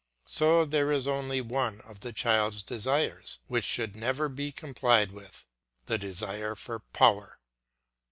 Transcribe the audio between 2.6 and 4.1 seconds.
desires which should